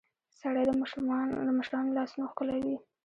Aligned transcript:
سړى 0.39 0.63
د 0.67 0.71
مشرانو 1.59 1.95
لاسونه 1.97 2.25
ښکلوي. 2.31 2.75